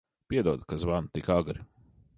[0.29, 1.67] Piedod, ka zvanu tik agri.